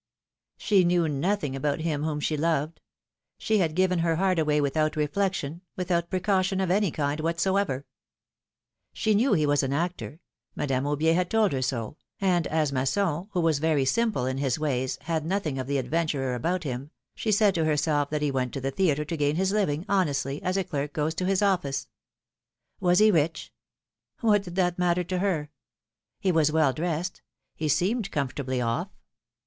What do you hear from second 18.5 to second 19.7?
to the theatre to gain his